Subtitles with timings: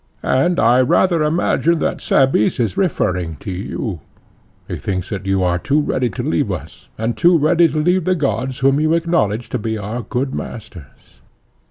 [0.23, 3.99] And I rather imagine that Cebes is referring to you;
[4.67, 8.05] he thinks that you are too ready to leave us, and too ready to leave
[8.05, 11.21] the gods whom you acknowledge to be our good masters.